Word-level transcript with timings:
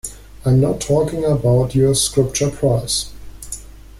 I'm 0.43 0.59
not 0.59 0.81
talking 0.81 1.23
about 1.25 1.75
your 1.75 1.93
Scripture 1.93 2.49
prize. 2.49 3.11